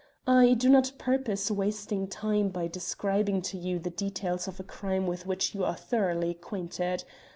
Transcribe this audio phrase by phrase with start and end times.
[0.25, 5.05] I do not purpose wasting time by describing to you the details of a crime
[5.05, 7.03] with which you are thoroughly acquainted.